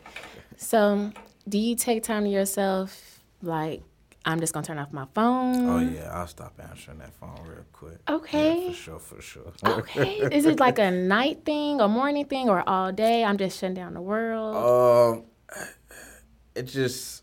[0.57, 1.11] So,
[1.49, 3.21] do you take time to yourself?
[3.43, 3.83] Like,
[4.29, 5.69] I'm just gonna turn off my phone.
[5.71, 7.99] oh yeah, I'll stop answering that phone real quick.
[8.09, 8.67] Yeah, Okay.
[8.69, 9.53] for sure, for sure.
[9.65, 10.17] Okay.
[10.33, 13.25] Is it like a night thing, a morning thing, or all day?
[13.25, 14.55] I'm just shutting down the world.
[14.57, 15.25] Um,
[16.55, 17.23] it just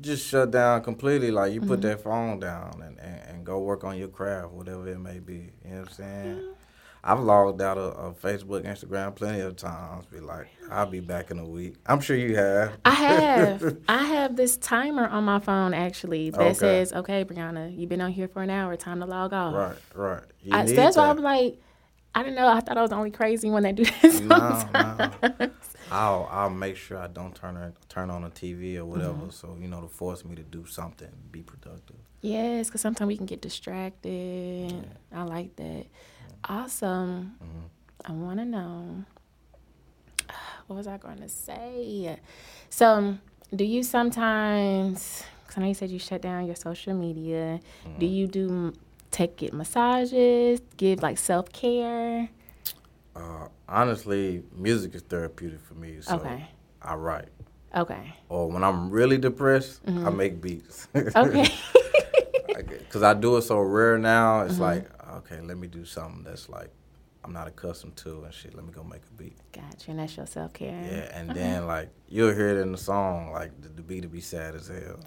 [0.00, 1.30] just shut down completely.
[1.32, 1.68] Like you Mm-hmm.
[1.68, 5.18] put that phone down and, and, and go work on your craft, whatever it may
[5.18, 5.50] be.
[5.64, 6.36] You know what I'm saying?
[6.36, 6.52] Mm-hmm.
[7.04, 10.06] I've logged out of, of Facebook, Instagram plenty of times.
[10.06, 11.76] Be like, I'll be back in a week.
[11.86, 12.78] I'm sure you have.
[12.84, 16.54] I have I have this timer on my phone actually that Okay.
[16.54, 18.76] says, "Okay, Brianna, you've been on here for an hour.
[18.76, 20.22] Time to log off." right, right.
[20.50, 21.08] I, need that's why.
[21.08, 21.60] I'm like,
[22.14, 22.48] I don't know.
[22.48, 24.20] I thought I was the only crazy one that do this.
[24.20, 25.50] No, no.
[25.90, 29.12] I'll I'll make sure I don't turn on, turn on the TV or whatever.
[29.12, 29.30] Mm-hmm.
[29.30, 31.96] So you know to force me to do something, be productive.
[32.20, 34.74] Yes, because sometimes we can get distracted.
[35.14, 35.86] I like that.
[36.44, 37.36] Awesome.
[38.04, 39.04] I want to know.
[40.66, 42.18] What was I going to say?
[42.68, 43.16] So,
[43.56, 47.60] do you sometimes Because I know you said you shut down your social media.
[47.98, 48.74] Do you do
[49.10, 52.28] take it massages, give like self care?
[53.16, 55.96] Uh, honestly, music is therapeutic for me.
[56.02, 56.44] So Okay.
[56.82, 57.28] I write.
[57.74, 58.14] Okay.
[58.28, 60.86] Or when I'm really depressed, I make beats.
[60.94, 61.48] Okay.
[62.78, 64.62] Because I do it so rare now, it's Mm-hmm.
[64.62, 66.70] like, okay, let me do something that's like
[67.24, 68.54] I'm not accustomed to and shit.
[68.54, 69.36] Let me go make a beat.
[69.52, 69.90] Gotcha.
[69.90, 70.70] And that's your self care.
[70.70, 71.18] Yeah.
[71.18, 74.20] And then, like, you'll hear it in the song, like, the, the beat will be
[74.20, 75.00] sad as hell.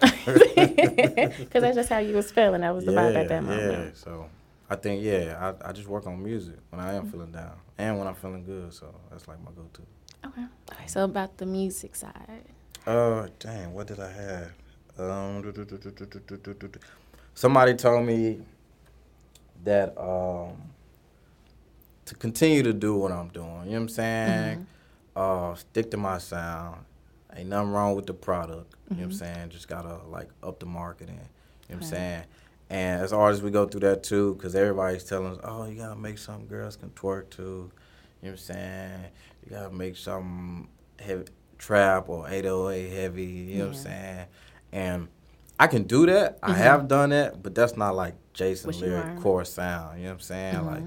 [1.36, 2.60] Because that's just how you was feeling.
[2.60, 3.86] That was the yeah, vibe at that moment.
[3.86, 3.90] Yeah.
[3.94, 4.28] So
[4.68, 7.10] I think, yeah, I, I just work on music when I am mm-hmm.
[7.10, 8.72] feeling down and when I'm feeling good.
[8.72, 10.28] So that's like my go to.
[10.28, 10.42] Okay.
[10.42, 10.90] All right.
[10.90, 12.44] So about the music side.
[12.86, 13.72] Oh, uh, dang.
[13.72, 14.52] What did I have?
[14.98, 15.54] Um,
[17.34, 18.42] somebody told me
[19.64, 20.56] that um
[22.06, 23.46] to continue to do what I'm doing.
[23.46, 24.66] You know what I'm saying?
[25.14, 26.84] Uh, stick to my sound.
[27.36, 28.74] Ain't nothing wrong with the product.
[28.90, 29.50] You know what I'm saying?
[29.50, 31.14] Just gotta like up the marketing.
[31.68, 32.24] You know what I'm saying?
[32.70, 35.96] And as artists, we go through that too, because everybody's telling us, oh, you gotta
[35.96, 37.42] make something girls can twerk to.
[37.42, 37.70] You know
[38.20, 39.04] what I'm saying?
[39.44, 41.24] You gotta make something heavy,
[41.58, 43.24] trap or 808 heavy.
[43.24, 44.26] You know what I'm saying?
[44.72, 45.08] And
[45.58, 46.38] I can do that.
[46.42, 49.98] I have done that, but that's not like Jason What lyric core sound.
[49.98, 50.66] You know what I'm saying?
[50.66, 50.82] Like,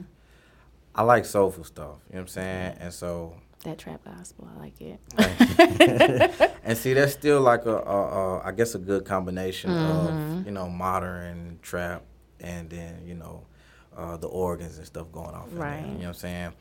[0.96, 1.98] I like soulful stuff.
[2.10, 2.78] You know what I'm saying?
[2.80, 4.50] And so That trap gospel.
[4.56, 5.00] I like it.
[6.64, 10.52] and see, that's still like a, a, a I guess, a good combination of you
[10.52, 12.04] know modern trap
[12.40, 13.46] and then you know
[13.96, 15.48] uh, the organs and stuff going off.
[15.50, 15.80] in there, Right.
[15.86, 16.54] you know what I'm saying?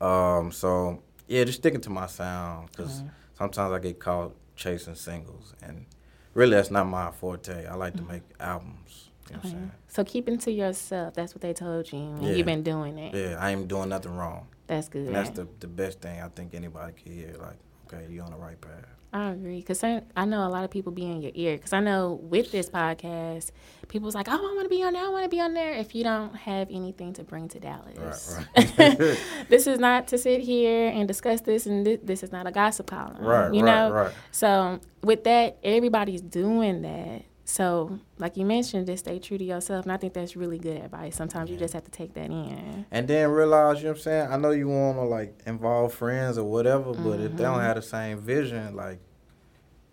[0.00, 3.02] Um, so yeah, just sticking to my sound because
[3.36, 5.86] sometimes I get caught chasing singles, and
[6.34, 7.66] really that's not my forte.
[7.66, 9.10] I like to make albums.
[9.28, 9.72] You know what I'm saying?
[9.88, 11.14] so keeping to yourself.
[11.14, 11.98] That's what they told you.
[11.98, 12.32] And Yeah.
[12.34, 13.14] you've been doing it.
[13.14, 14.46] Yeah, I ain't doing nothing wrong.
[14.66, 15.06] That's good.
[15.06, 17.34] And that's the the best thing I think anybody can hear.
[17.38, 18.84] Like, okay, you're on the right path.
[19.12, 21.56] I agree because I, I know a lot of people be in your ear.
[21.56, 23.52] Because I know with this podcast,
[23.88, 25.04] people's like, "Oh, I want to be on there.
[25.04, 28.38] I want to be on there." If you don't have anything to bring to Dallas,
[28.56, 28.68] right.
[29.48, 32.50] this is not to sit here and discuss this, and this, this is not a
[32.50, 33.16] gossip column.
[33.24, 33.90] Right, You right, know.
[33.92, 34.12] right.
[34.30, 37.22] So with that, everybody's doing that.
[37.48, 40.76] So like you mentioned, just stay true to yourself, and I think that's really good
[40.82, 41.16] advice.
[41.16, 42.84] Sometimes you just have to take that in.
[42.90, 44.28] And then realize, you know what I'm saying?
[44.30, 47.60] I know you want to like involve friends or whatever, but if they don't mm-hmm.
[47.62, 49.00] have the same vision, like,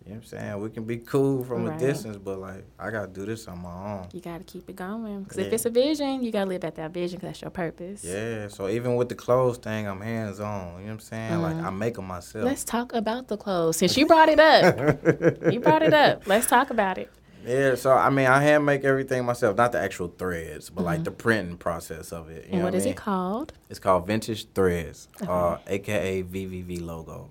[0.04, 0.60] you know what I'm saying?
[0.60, 1.80] We can be cool from Right.
[1.80, 4.08] a distance, but like, I got to do this on my own.
[4.12, 5.22] You got to keep it going.
[5.22, 7.50] Because if it's a vision, you got to live at that vision because that's your
[7.50, 8.04] purpose.
[8.04, 10.74] Yeah, so even with the clothes thing, I'm hands on.
[10.74, 11.40] You know what I'm saying?
[11.40, 11.78] Like, I mm-hmm.
[11.78, 12.44] make them myself.
[12.44, 13.78] Let's talk about the clothes.
[13.78, 15.02] Since you brought it up,
[15.52, 16.26] you brought it up.
[16.26, 17.10] Let's talk about it.
[17.46, 21.04] Yeah, so I mean, I hand make everything myself, not the actual threads, but like
[21.04, 22.46] the printing process of it.
[22.46, 23.52] You And what is I it called?
[23.70, 27.30] It's called Vintage Threads, uh, aka VVV logo.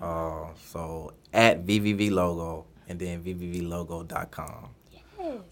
[0.00, 4.68] Uh, so at VVV logo and then VVVlogo.com.
[4.92, 5.02] Yes.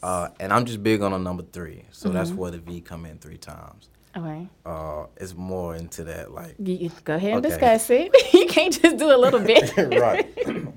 [0.03, 3.05] Uh, and I'm just big on a number three, so that's where the V come
[3.05, 3.89] in three times.
[4.17, 4.49] Okay.
[4.65, 7.51] Uh, it's more into that like You, go ahead and Okay.
[7.51, 8.11] discuss it.
[8.33, 9.77] you can't just do a little bit.
[10.01, 10.27] right.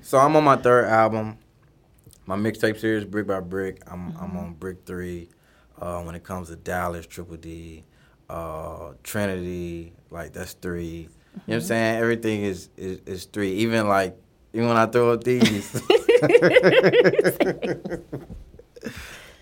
[0.04, 1.38] so I'm on my third album.
[2.32, 3.82] My mixtape series, Brick by Brick.
[3.86, 5.28] I'm I'm on Brick Three.
[5.78, 7.84] Uh, when it comes to Dallas, Triple D,
[8.30, 11.08] uh, Trinity, like that's 3 You know
[11.44, 11.96] what I'm saying?
[12.00, 13.52] Everything is, is is three.
[13.56, 14.16] Even like
[14.54, 15.68] even when I throw up these.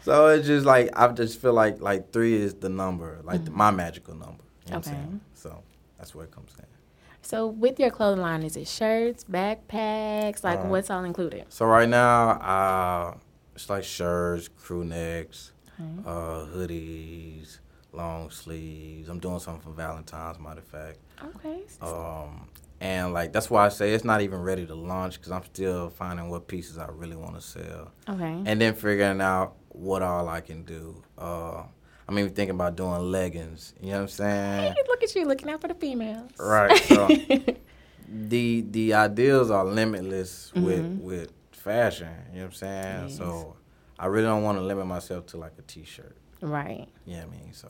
[0.02, 3.52] so it's just like I just feel like like three is the number, like the-
[3.52, 4.42] my magical number.
[4.66, 5.02] You know what I'm Okay.
[5.04, 5.20] saying?
[5.34, 5.62] So
[5.96, 6.64] that's where it comes in.
[7.30, 10.42] So with your clothing line, is it shirts, backpacks?
[10.42, 11.44] Like Uh, what's all included?
[11.48, 13.14] So right now, uh,
[13.54, 15.52] it's like shirts, crew necks,
[16.04, 17.60] uh, hoodies,
[17.92, 19.08] long sleeves.
[19.08, 20.98] I'm doing something for Valentine's, matter of fact.
[21.36, 21.62] Okay.
[21.80, 22.48] Um,
[22.80, 25.90] and like that's why I say it's not even ready to launch because I'm still
[25.90, 28.42] finding what pieces I really want to sell, okay.
[28.44, 31.02] and then figuring out what all I can do.
[31.16, 31.62] Uh,
[32.10, 33.72] I'm even thinking about doing leggings.
[33.80, 34.72] You know what I'm saying?
[34.72, 36.28] Hey, look at you looking out for the females.
[36.40, 36.76] Right.
[36.86, 37.06] So
[38.08, 41.04] the the ideals are limitless with mm-hmm.
[41.04, 42.08] with fashion.
[42.32, 43.08] You know what I'm saying?
[43.10, 43.16] Yes.
[43.16, 43.54] So
[43.96, 46.16] I really don't want to limit myself to like a t-shirt.
[46.40, 46.88] right.
[47.06, 47.52] You know I mean?
[47.52, 47.68] So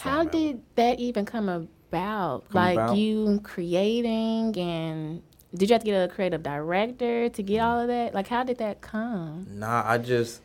[0.00, 2.48] How I'm at with did that even come about?
[2.48, 2.96] Come like about?
[2.96, 5.22] you creating and
[5.54, 7.64] did you have to get a creative director to get mm.
[7.64, 8.12] all of that?
[8.12, 9.46] Like how did that come?
[9.48, 10.40] Nah, I just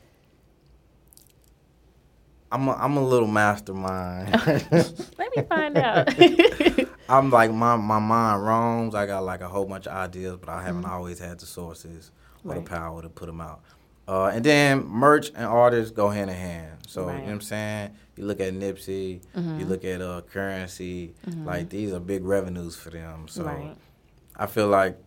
[2.51, 4.31] I'm a, I'm a little mastermind.
[5.17, 6.07] Let me find out.
[7.09, 8.95] I'm like my my mind roams.
[8.95, 12.11] I got like a whole bunch of ideas, but I haven't always had the sources
[12.45, 12.63] or Right.
[12.63, 13.61] the power to put them out.
[14.07, 16.77] Uh, and then merch and artists go hand in hand.
[16.87, 17.91] So you know what I'm saying.
[18.15, 21.09] You look at Nipsey, you look at uh, Curren$y.
[21.43, 23.27] Like these are big revenues for them.
[23.27, 23.75] So Right.
[24.37, 24.97] I feel like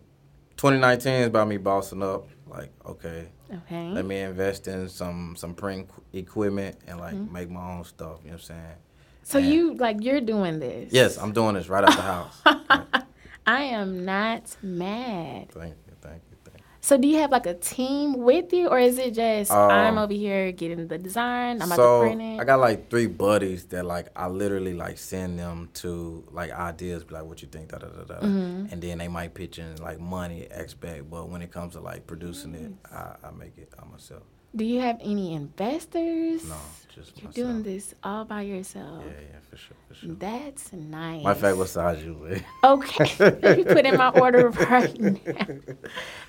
[0.58, 2.28] 2019 is about me bossing up.
[2.46, 3.88] Like okay, Okay.
[3.90, 7.32] Let me invest in some some print equipment and like Mm-hmm.
[7.32, 8.18] make my own stuff.
[8.22, 8.76] You know what I'm saying?
[9.22, 10.92] So And- you like you're doing this?
[10.92, 12.42] Yes, I'm doing this right out the house.
[13.46, 15.50] I am not mad.
[15.50, 16.64] thank you, thank you, thank you.
[16.82, 19.98] So do you have like a team with you, or is it just I'm Um,
[19.98, 22.40] over here getting the design, I'm about so to print it?
[22.40, 27.04] I got like three buddies that like I literally like send them to like ideas,
[27.04, 28.72] be like, what you think, da da da da, Mm-hmm.
[28.72, 32.06] and then they might pitch in like money expect, but when it comes to like
[32.06, 34.22] producing it, I, I make it myself.
[34.54, 36.44] Do you have any investors?
[36.48, 36.56] No,
[36.94, 37.34] just You're myself.
[37.34, 39.04] doing this all by yourself.
[39.06, 40.14] Yeah, yeah, for sure, for sure.
[40.14, 41.22] That's nice.
[41.22, 42.44] My fact, what size you wear?
[42.64, 45.46] Okay, let me put in my order right now.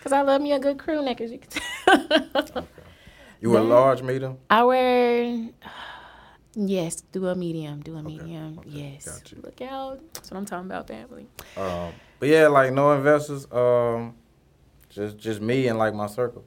[0.03, 1.49] Cause I love me a good crew neck, as you can
[2.45, 2.67] tell.
[3.41, 4.37] You were That- large, medium.
[4.51, 5.49] I wear,
[6.55, 8.59] yes, do a medium, do a medium.
[8.59, 9.41] okay, yes, you.
[9.43, 9.99] look out.
[10.13, 11.27] That's what I'm talking about, family.
[11.57, 13.51] Um, but yeah, like no investors.
[13.51, 14.13] Um,
[14.89, 16.45] just just me and like my circle.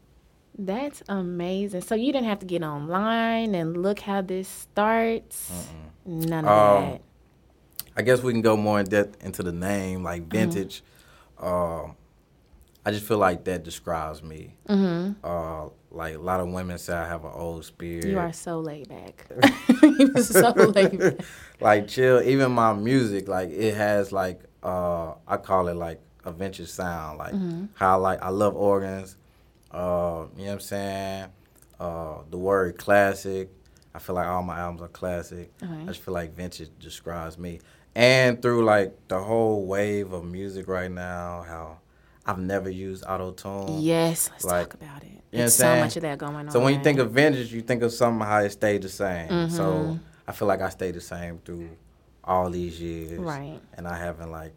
[0.57, 1.81] That's amazing.
[1.83, 5.51] So you didn't have to get online and look how this starts.
[6.07, 7.01] None of Um, that.
[7.97, 10.31] I guess we can go more in depth into the name, like Mm-hmm.
[10.31, 10.83] vintage.
[11.39, 11.97] Um,
[12.87, 14.55] I just feel like that describes me.
[14.69, 18.03] Uh, like a lot of women say I have an old spirit.
[18.05, 18.11] Mm-hmm.
[18.11, 19.27] You are so laid back.
[19.83, 21.15] you are so laid back.
[21.61, 22.21] like chill.
[22.23, 27.19] Even my music, like it has like uh, I call it like a vintage sound.
[27.19, 27.65] Like Mm-hmm.
[27.75, 29.17] how like I love organs.
[29.75, 31.27] Uh, you know what I'm saying?
[31.81, 33.51] Uh, the word classic.
[33.95, 35.53] I feel like all my albums are classic.
[35.63, 37.61] I just feel like vintage describes me.
[37.95, 41.79] And through like the whole wave of music right now, how
[42.27, 43.81] I've never used auto tune.
[43.81, 45.09] Yes, let's Like, talk about it.
[45.09, 45.81] you know There's so saying?
[45.85, 46.51] much of that going on.
[46.51, 49.29] So when you think of vintage, you think of something how it stayed the same.
[49.29, 49.55] Mm-hmm.
[49.55, 51.71] So I feel like I stayed the same through
[52.25, 53.19] all these years.
[53.19, 53.61] Right.
[53.77, 54.55] And I haven't like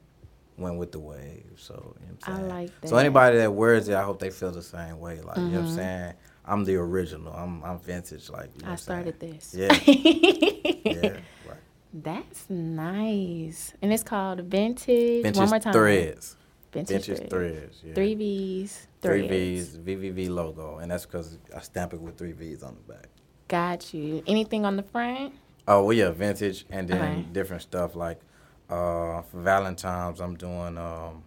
[0.58, 1.46] went with the wave.
[1.58, 2.50] So you know what I'm I saying?
[2.50, 2.88] like So that.
[2.88, 3.00] Mm-hmm.
[3.00, 5.22] anybody that wears it, I hope they feel the same way.
[5.22, 6.14] Like you know what I'm saying?
[6.46, 7.34] I'm the original.
[7.34, 8.30] I'm I'm vintage.
[8.30, 9.54] Like you know I started this.
[9.58, 9.74] Yeah.
[9.86, 11.10] yeah.
[11.48, 11.58] Right.
[11.94, 13.74] That's nice.
[13.82, 15.24] And it's called Vintage.
[15.24, 15.74] Vintage One more time.
[15.74, 16.36] threads.
[16.72, 17.54] Vintage, Vintage threads.
[17.60, 17.82] threads.
[17.86, 17.94] Yeah.
[17.94, 18.88] Three V's.
[19.02, 19.28] Three.
[19.28, 23.08] V's, VVV logo, and that's because I stamp it with three V's on the back.
[23.48, 24.22] Got you.
[24.28, 25.34] Anything on the front?
[25.68, 27.26] Oh well, yeah, vintage, and then Okay.
[27.32, 28.20] different stuff like
[28.70, 30.78] uh, for Valentine's, I'm doing.
[30.78, 31.24] Um,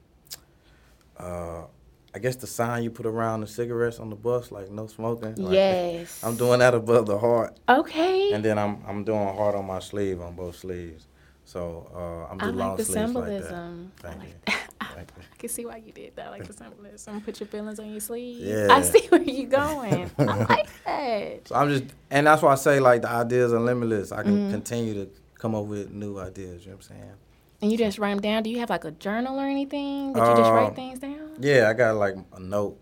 [1.18, 1.62] uh,
[2.12, 5.36] I guess the sign you put around the cigarettes on the bus, like no smoking.
[5.36, 6.20] Like, yes.
[6.24, 8.32] I'm doing that above the heart, Okay.
[8.32, 11.06] and then I'm I'm doing heart on my sleeve on both sleeves.
[11.44, 13.92] So uh, I'm doing like long the sleeves symbolism.
[14.02, 14.14] like that.
[14.14, 14.34] I like you.
[14.46, 14.66] that.
[14.94, 15.22] Thank you.
[15.32, 16.26] I can see why you did that.
[16.26, 17.20] I like the symbolism.
[17.20, 18.40] Put your feelings on your sleeve.
[18.44, 18.68] Yeah.
[18.70, 20.10] I see where you're going.
[20.18, 21.48] I like that.
[21.48, 24.10] So I'm just, and that's why I say like the ideas are limitless.
[24.12, 24.50] I can Mm-hmm.
[24.50, 26.64] continue to come up with new ideas.
[26.64, 27.12] You know what I'm saying?
[27.62, 28.42] And you just write them down.
[28.42, 31.30] Do you have like a journal or anything that you just write Um, things down?
[31.40, 32.78] Yeah, I got like a note,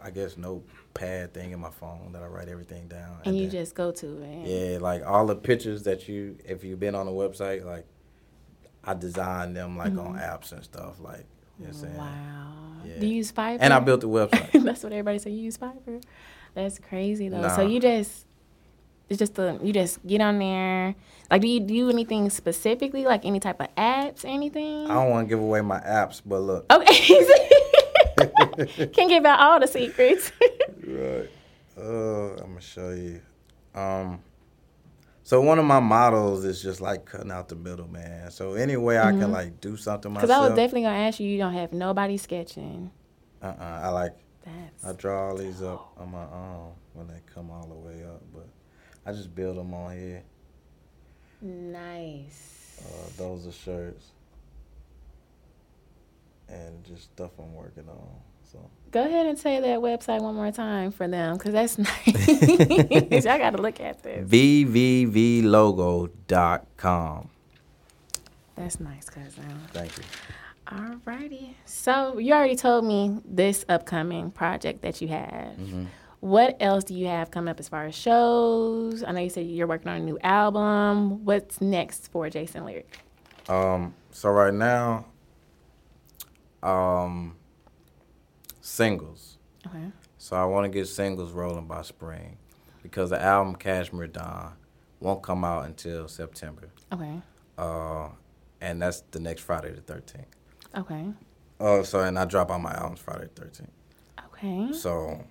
[0.00, 3.18] I guess notepad thing in my phone that I write everything down.
[3.24, 4.46] And you then- just go to it.
[4.46, 7.84] yeah, like all the pictures that you, if you've been on the website, like
[8.84, 10.98] I designed them like on apps and stuff.
[10.98, 11.26] Like
[11.58, 11.92] you know what I'm saying?
[11.92, 11.98] Mm-hmm.
[11.98, 12.52] Wow.
[12.86, 12.98] Yeah.
[12.98, 13.58] Do you use Fiverr?
[13.60, 14.64] And I built the website.
[14.64, 15.30] That's what everybody say.
[15.30, 16.02] You use Fiverr.
[16.54, 17.46] That's crazy though.
[17.48, 18.26] So you just
[19.12, 20.94] it's just a you just get on there.
[21.30, 23.04] Like do you do anything specifically?
[23.04, 24.90] Like any type of apps, anything?
[24.90, 26.66] I don't want to give away my apps, but look.
[26.72, 27.26] Okay.
[28.92, 30.32] Can't give out all the secrets.
[30.84, 31.30] Right.
[31.78, 33.20] Uh, I'm gonna show you.
[33.72, 34.20] Um,
[35.22, 38.30] so one of my models is just like cutting out the middle, man.
[38.32, 40.28] So any way I can like do something myself.
[40.28, 40.44] Because Mm-hmm.
[40.44, 41.28] I was definitely gonna ask you.
[41.28, 42.90] You don't have nobody sketching.
[43.42, 44.12] uh-uh, I like
[44.44, 48.02] That's I draw all these up on my own when they come all the way
[48.04, 48.48] up, but
[49.04, 50.22] I just build them on here.
[51.40, 52.80] nice.
[52.84, 54.06] Uh, those are shirts
[56.48, 58.08] and just stuff I'm working on.
[58.50, 58.58] So
[58.90, 63.24] Go ahead and say that website one more time for them, because that's nice.
[63.26, 64.28] I gotta look at this.
[64.28, 66.10] vvvlogo.com.
[68.56, 69.44] That's nice, cousin.
[69.72, 70.04] Thank you.
[70.66, 71.54] Alrighty.
[71.64, 75.56] So you already told me this upcoming project that you have.
[75.56, 75.84] Mm-hmm.
[76.22, 79.02] What else do you have coming up as far as shows?
[79.02, 81.24] I know you said you're working on a new album.
[81.24, 82.96] What's next for Jason Lyric?
[83.48, 85.06] Um, so right now,
[86.62, 87.34] um,
[88.60, 89.38] singles.
[89.66, 89.86] Okay.
[90.16, 92.38] So I want to get singles rolling by spring,
[92.84, 94.52] because the album Cashmere Dawn
[95.00, 96.68] won't come out until September.
[96.92, 97.20] Okay.
[97.58, 98.10] Uh,
[98.60, 100.28] and that's the next Friday the thirteenth.
[100.76, 101.04] Okay.
[101.58, 103.72] Oh, so and I drop all my albums Friday the thirteenth.
[104.26, 104.72] Okay.
[104.72, 105.24] So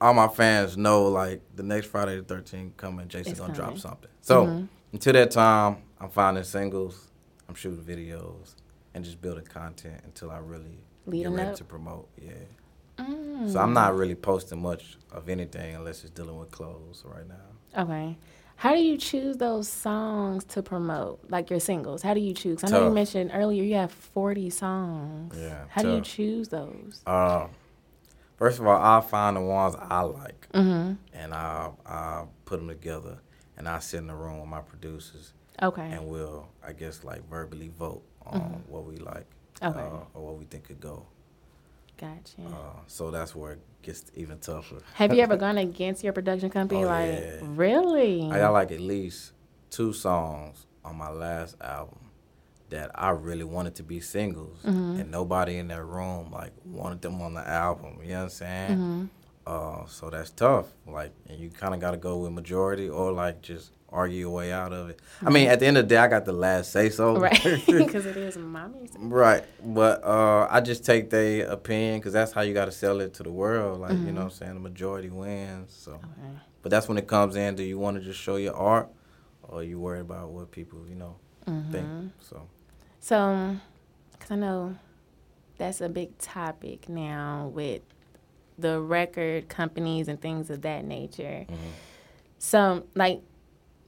[0.00, 4.10] all my fans know like the next Friday the thirteenth coming, Jason's gonna drop something.
[4.20, 7.08] So until that time, I'm finding singles,
[7.48, 8.54] I'm shooting videos,
[8.94, 11.56] and just building content until I really Lead get ready up.
[11.56, 12.08] to promote.
[12.20, 12.32] Yeah.
[12.98, 13.52] Mm.
[13.52, 17.82] So I'm not really posting much of anything unless it's dealing with clothes right now.
[17.82, 18.16] Okay.
[18.56, 22.02] How do you choose those songs to promote, like your singles?
[22.02, 22.64] How do you choose?
[22.64, 25.36] I know you mentioned earlier you have 40 songs.
[25.38, 25.66] Yeah.
[25.68, 25.90] How tough.
[25.90, 27.00] do you choose those?
[27.06, 27.46] Uh,
[28.38, 30.94] first of all, I'll find the ones I like, mm-hmm.
[31.12, 33.18] and I'll, I'll put them together,
[33.56, 35.34] and I sit in the room with my producers.
[35.60, 35.90] Okay.
[35.90, 38.72] And we'll, I guess, like verbally vote on mm-hmm.
[38.72, 39.26] what we like
[39.62, 39.80] okay.
[39.80, 41.06] uh, or what we think could go.
[41.96, 42.42] Gotcha.
[42.46, 44.76] Uh, so that's where it gets even tougher.
[44.94, 46.84] Have you ever gone against your production company?
[46.84, 47.40] Oh, like, yeah.
[47.42, 48.30] really?
[48.30, 49.32] I got like at least
[49.70, 52.07] two songs on my last album
[52.70, 55.00] that I really wanted to be singles, mm-hmm.
[55.00, 57.98] and nobody in that room like wanted them on the album.
[58.02, 58.70] You know what I'm saying?
[58.70, 59.04] Mm-hmm.
[59.46, 60.66] Uh, so that's tough.
[60.86, 64.30] Like, and you kind of got to go with majority or like just argue your
[64.30, 65.00] way out of it.
[65.24, 67.16] I mean, at the end of the day, I got the last say so.
[67.16, 67.42] Right.
[67.66, 68.96] Because it is my music.
[68.98, 69.44] Right.
[69.64, 73.14] But uh, I just take their opinion because that's how you got to sell it
[73.14, 73.80] to the world.
[73.80, 74.06] Like, mm-hmm.
[74.06, 74.54] you know what I'm saying?
[74.54, 75.74] The majority wins.
[75.74, 75.92] So.
[75.92, 76.38] Okay.
[76.60, 77.56] But that's when it comes in.
[77.56, 78.90] Do you want to just show your art
[79.42, 81.72] or you worried about what people, you know, mm-hmm.
[81.72, 82.12] think?
[82.20, 82.46] So.
[83.00, 83.56] So,
[84.12, 84.76] because I know
[85.56, 87.82] that's a big topic now with
[88.58, 91.46] the record companies and things of that nature.
[91.48, 91.68] Mm-hmm.
[92.38, 93.22] So, like,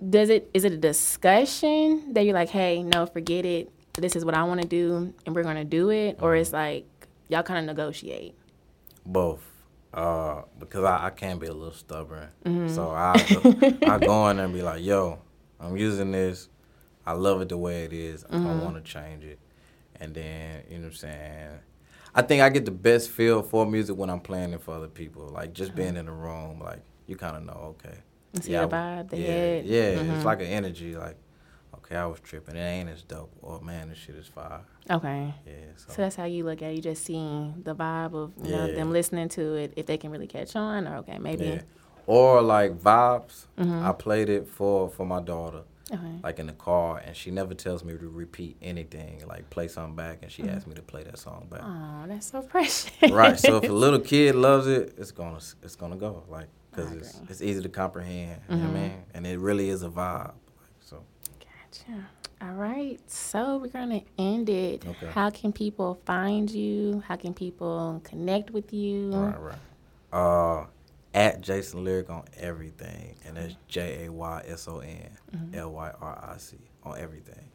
[0.09, 3.71] does it is it a discussion that you're like, hey, no, forget it.
[3.95, 6.87] This is what I want to do, and we're gonna do it, or it's like
[7.29, 8.35] y'all kind of negotiate.
[9.05, 9.43] Both,
[9.93, 12.69] uh, because I, I can be a little stubborn, mm-hmm.
[12.75, 13.13] so I
[13.87, 15.19] I go in and be like, yo,
[15.59, 16.49] I'm using this.
[17.07, 18.25] I love it the way it is.
[18.25, 18.47] Mm-hmm.
[18.47, 19.39] I don't want to change it.
[20.01, 21.59] And then you know what I'm saying.
[22.15, 24.89] I think I get the best feel for music when I'm playing it for other
[24.89, 25.29] people.
[25.29, 27.99] Like just being in the room, like you kind of know, okay,
[28.41, 29.67] See yeah, the vibe, the yeah, head.
[29.67, 30.11] Yeah, mm-hmm.
[30.13, 30.97] it's like an energy.
[30.97, 31.17] Like,
[31.75, 32.57] okay, I was tripping.
[32.57, 33.33] It ain't as dope.
[33.43, 34.61] Or man, this shit is fire.
[34.89, 35.35] Okay.
[35.47, 35.53] Yeah.
[35.77, 36.77] So, so that's how you look at it.
[36.77, 38.57] You just seeing the vibe of you yeah.
[38.57, 39.73] know them listening to it.
[39.77, 41.47] If they can really catch on, or okay, maybe.
[41.47, 41.63] Yeah.
[42.07, 43.47] Or like vibes.
[43.59, 43.85] Mm-hmm.
[43.85, 45.63] I played it for for my daughter.
[45.93, 46.21] Okay.
[46.23, 49.27] Like in the car, and she never tells me to repeat anything.
[49.27, 50.55] Like play something back, and she mm-hmm.
[50.55, 51.63] asks me to play that song back.
[51.65, 52.91] Oh, that's so precious.
[53.11, 53.39] right.
[53.39, 56.23] So if a little kid loves it, it's gonna it's gonna go.
[56.29, 58.41] Like because it's it's easy to comprehend.
[58.43, 58.53] Mm-hmm.
[58.53, 58.89] You know what I mm-hmm.
[58.89, 59.05] mean?
[59.15, 60.27] And it really is a vibe.
[60.27, 60.35] Like,
[60.81, 61.03] so.
[61.41, 62.07] Gotcha.
[62.43, 62.99] All right.
[63.07, 64.87] So we're gonna end it.
[64.87, 65.07] Okay.
[65.09, 67.03] How can people find you?
[67.07, 69.11] How can people connect with you?
[69.11, 69.41] Right.
[69.41, 69.59] Right.
[70.13, 70.67] Uh,
[71.15, 73.69] at Jayson Lyric on everything, and that's mm-hmm.
[73.69, 75.55] J A Y S O N mm-hmm.
[75.55, 77.51] L Y R I C on everything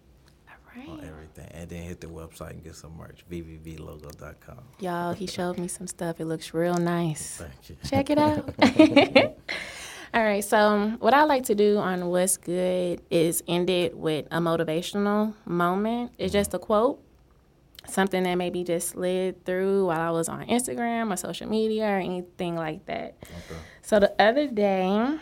[0.77, 0.89] right.
[0.89, 1.47] on everything.
[1.51, 4.59] And then hit the website and get some merch, vvvlogo.com.
[4.79, 6.19] Y'all, he showed me some stuff.
[6.19, 7.37] It looks real nice.
[7.37, 7.77] Thank you.
[7.87, 8.53] Check it out.
[10.13, 13.97] All right, so um, what I like to do on What's Good is end it
[13.97, 16.13] with a motivational moment.
[16.17, 16.39] It's mm-hmm.
[16.39, 17.01] just a quote,
[17.87, 21.97] something that maybe just slid through while I was on Instagram or social media or
[21.97, 23.15] anything like that.
[23.23, 23.59] Okay.
[23.81, 25.17] So the other day,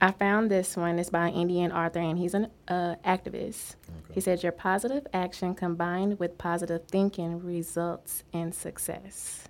[0.00, 0.98] I found this one.
[0.98, 3.76] It's by an Indian author, and he's an uh, activist.
[3.88, 4.14] Okay.
[4.14, 9.48] He said, "Your positive action combined with positive thinking results in success."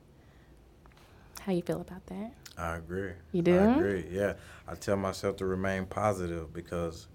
[1.40, 2.33] How you feel about that?
[2.59, 3.12] I agree.
[3.33, 3.59] You do?
[3.59, 4.07] I agree.
[4.11, 4.35] Yeah,
[4.66, 7.07] I tell myself to remain positive because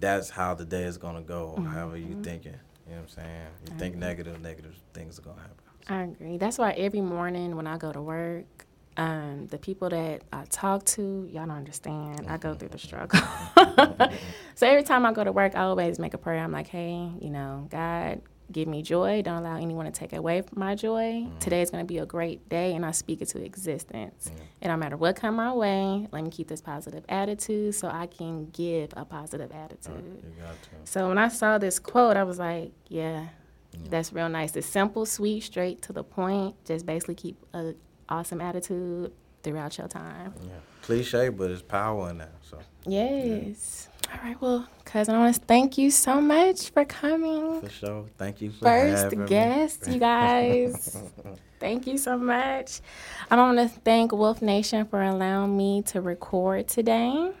[0.00, 1.54] that's how the day is gonna go.
[1.56, 1.66] Mm-hmm.
[1.66, 3.46] However you thinking, you know what I'm saying.
[3.66, 4.06] You I think agree.
[4.08, 5.56] negative, negative things are gonna happen.
[5.88, 5.94] So.
[5.94, 6.38] I agree.
[6.38, 8.66] That's why every morning when I go to work,
[8.96, 12.26] um, the people that I talk to, y'all don't understand.
[12.28, 13.20] I go through the struggle.
[14.54, 16.42] so every time I go to work, I always make a prayer.
[16.42, 19.22] I'm like, hey, you know, God, give me joy.
[19.22, 21.26] Don't allow anyone to take away my joy.
[21.26, 21.38] Mm.
[21.40, 24.30] Today is going to be a great day, and I speak it to existence.
[24.32, 24.40] Mm.
[24.62, 28.06] And no matter what come my way, let me keep this positive attitude so I
[28.06, 30.24] can give a positive attitude.
[30.84, 33.26] So when I saw this quote, I was like, yeah,
[33.82, 33.88] yeah.
[33.90, 34.54] That's real nice.
[34.56, 36.54] It's simple, sweet, straight to the point.
[36.64, 37.74] Just basically keep a
[38.08, 40.34] awesome attitude throughout your time.
[40.42, 40.52] Yeah.
[40.82, 42.32] Cliche, but it's power in that.
[42.42, 43.88] So Yes.
[43.88, 43.93] Yeah.
[44.14, 44.40] All right.
[44.40, 47.60] Well, cousin, I want to thank you so much for coming.
[47.60, 48.06] For sure.
[48.16, 49.94] Thank you for First guest, me.
[49.94, 50.96] you guys.
[51.60, 52.80] thank you so much.
[53.28, 57.32] I want to thank Wolf Nation for allowing me to record today.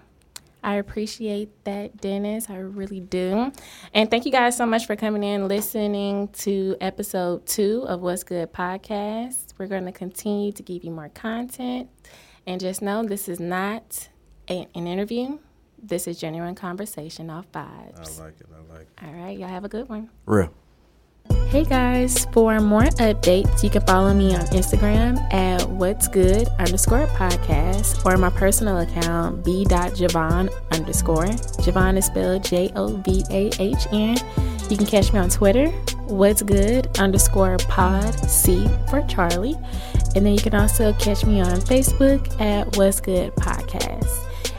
[0.64, 2.50] I appreciate that, Dennis.
[2.50, 3.52] I really do.
[3.92, 8.24] And thank you guys so much for coming in, listening to episode two of What's
[8.24, 9.52] Good podcast.
[9.58, 11.88] We're going to continue to give you more content.
[12.46, 14.08] And just know this is not
[14.48, 15.38] a, an interview.
[15.86, 18.18] This is genuine conversation off vibes.
[18.18, 18.46] I like it.
[18.50, 19.06] I like it.
[19.06, 19.38] All right.
[19.38, 20.08] Y'all have a good one.
[20.24, 20.48] Real.
[21.48, 27.06] Hey guys, for more updates, you can follow me on Instagram at what's good underscore
[27.08, 31.26] podcast or my personal account b.jovahn underscore.
[31.26, 34.16] Jovahn is spelled J O V A H N.
[34.70, 35.68] You can catch me on Twitter,
[36.06, 39.56] what's good underscore pod C for Charlie.
[40.16, 44.30] And then you can also catch me on Facebook at What's Good Podcast.